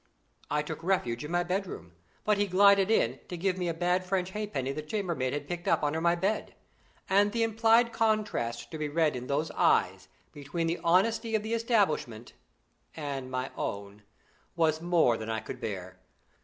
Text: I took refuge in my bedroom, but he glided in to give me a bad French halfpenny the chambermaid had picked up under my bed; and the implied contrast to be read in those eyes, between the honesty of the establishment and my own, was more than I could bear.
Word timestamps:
I 0.49 0.63
took 0.63 0.81
refuge 0.83 1.23
in 1.23 1.29
my 1.29 1.43
bedroom, 1.43 1.91
but 2.23 2.39
he 2.39 2.47
glided 2.47 2.89
in 2.89 3.19
to 3.27 3.37
give 3.37 3.55
me 3.55 3.67
a 3.67 3.73
bad 3.75 4.03
French 4.03 4.31
halfpenny 4.31 4.71
the 4.71 4.81
chambermaid 4.81 5.31
had 5.31 5.47
picked 5.47 5.67
up 5.67 5.83
under 5.83 6.01
my 6.01 6.15
bed; 6.15 6.55
and 7.07 7.31
the 7.31 7.43
implied 7.43 7.93
contrast 7.93 8.71
to 8.71 8.79
be 8.79 8.89
read 8.89 9.15
in 9.15 9.27
those 9.27 9.51
eyes, 9.51 10.07
between 10.33 10.65
the 10.65 10.79
honesty 10.83 11.35
of 11.35 11.43
the 11.43 11.53
establishment 11.53 12.33
and 12.95 13.29
my 13.29 13.51
own, 13.55 14.01
was 14.55 14.81
more 14.81 15.17
than 15.17 15.29
I 15.29 15.39
could 15.39 15.61
bear. 15.61 15.99